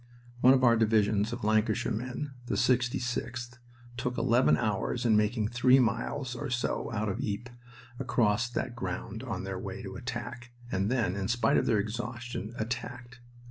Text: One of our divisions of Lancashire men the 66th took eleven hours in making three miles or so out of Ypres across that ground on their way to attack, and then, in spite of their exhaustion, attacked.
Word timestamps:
One 0.39 0.55
of 0.55 0.63
our 0.63 0.75
divisions 0.75 1.31
of 1.31 1.43
Lancashire 1.43 1.91
men 1.91 2.31
the 2.47 2.55
66th 2.55 3.59
took 3.97 4.17
eleven 4.17 4.57
hours 4.57 5.05
in 5.05 5.15
making 5.15 5.49
three 5.49 5.77
miles 5.77 6.33
or 6.33 6.49
so 6.49 6.91
out 6.91 7.07
of 7.07 7.19
Ypres 7.21 7.53
across 7.99 8.49
that 8.49 8.75
ground 8.75 9.21
on 9.21 9.43
their 9.43 9.59
way 9.59 9.83
to 9.83 9.95
attack, 9.95 10.53
and 10.71 10.89
then, 10.89 11.15
in 11.15 11.27
spite 11.27 11.57
of 11.57 11.67
their 11.67 11.77
exhaustion, 11.77 12.51
attacked. 12.57 13.19